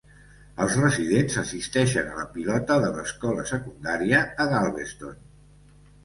Els 0.63 0.75
residents 0.83 1.35
assisteixen 1.41 2.07
a 2.11 2.15
la 2.19 2.23
pilota 2.37 2.77
de 2.85 2.89
l'escola 2.95 3.43
secundària 3.51 4.23
a 4.45 4.47
Galveston. 4.55 5.13